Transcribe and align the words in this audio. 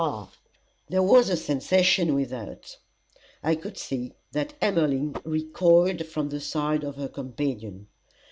Ha!" 0.03 0.31
There 0.89 1.03
was 1.03 1.29
a 1.29 1.37
sensation 1.37 2.15
without. 2.15 2.75
I 3.43 3.53
could 3.53 3.77
see 3.77 4.15
that 4.31 4.55
Emmeline 4.59 5.15
recoiled 5.23 6.07
from 6.07 6.29
the 6.29 6.39
side 6.39 6.83
of 6.83 6.95
her 6.95 7.07
companion. 7.07 7.85